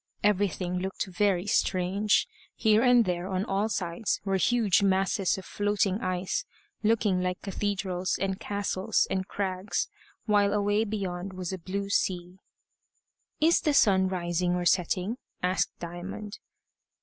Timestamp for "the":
13.61-13.75